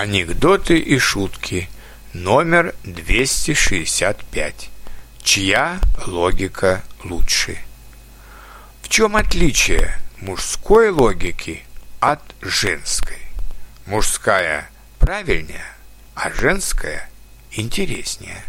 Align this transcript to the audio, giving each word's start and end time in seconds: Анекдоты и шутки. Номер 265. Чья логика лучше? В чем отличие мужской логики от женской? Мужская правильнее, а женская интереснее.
Анекдоты 0.00 0.78
и 0.78 0.98
шутки. 0.98 1.68
Номер 2.14 2.74
265. 2.84 4.70
Чья 5.22 5.78
логика 6.06 6.82
лучше? 7.04 7.58
В 8.80 8.88
чем 8.88 9.14
отличие 9.14 9.94
мужской 10.22 10.88
логики 10.88 11.64
от 12.00 12.22
женской? 12.40 13.18
Мужская 13.84 14.70
правильнее, 14.98 15.66
а 16.14 16.30
женская 16.30 17.10
интереснее. 17.50 18.42